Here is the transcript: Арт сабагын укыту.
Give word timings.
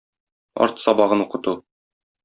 Арт 0.65 0.83
сабагын 0.87 1.23
укыту. 1.29 1.57